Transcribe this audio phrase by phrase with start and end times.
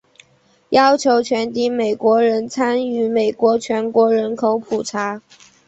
[0.69, 5.21] 要求全体美国人参与美国全国人口普查。